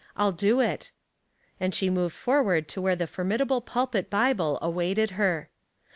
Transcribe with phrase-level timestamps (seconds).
[0.17, 0.91] I'll do it."
[1.59, 5.51] And she moved forward to where the formidable pulpit Bible awaited her.